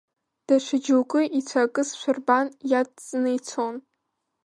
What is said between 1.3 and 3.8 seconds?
ицәаакызшәа рбан, иадҵны ицон.